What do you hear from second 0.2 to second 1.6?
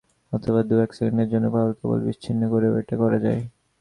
অথবা দু-এক সেকেন্ডের জন্য